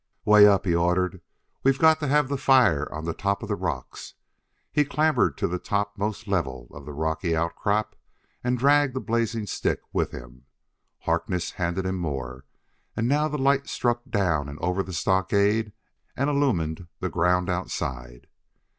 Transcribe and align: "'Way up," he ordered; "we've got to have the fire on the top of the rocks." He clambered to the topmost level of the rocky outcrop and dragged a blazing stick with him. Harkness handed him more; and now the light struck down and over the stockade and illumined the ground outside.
"'Way 0.25 0.47
up," 0.47 0.65
he 0.65 0.73
ordered; 0.73 1.21
"we've 1.61 1.77
got 1.77 1.99
to 1.99 2.07
have 2.07 2.27
the 2.27 2.35
fire 2.35 2.91
on 2.91 3.05
the 3.05 3.13
top 3.13 3.43
of 3.43 3.49
the 3.49 3.55
rocks." 3.55 4.15
He 4.71 4.83
clambered 4.83 5.37
to 5.37 5.47
the 5.47 5.59
topmost 5.59 6.27
level 6.27 6.67
of 6.71 6.85
the 6.87 6.91
rocky 6.91 7.35
outcrop 7.35 7.95
and 8.43 8.57
dragged 8.57 8.97
a 8.97 8.99
blazing 8.99 9.45
stick 9.45 9.79
with 9.93 10.09
him. 10.09 10.45
Harkness 11.01 11.51
handed 11.51 11.85
him 11.85 11.99
more; 11.99 12.45
and 12.95 13.07
now 13.07 13.27
the 13.27 13.37
light 13.37 13.67
struck 13.69 14.01
down 14.09 14.49
and 14.49 14.57
over 14.57 14.81
the 14.81 14.91
stockade 14.91 15.71
and 16.17 16.31
illumined 16.31 16.87
the 16.99 17.09
ground 17.11 17.47
outside. 17.47 18.25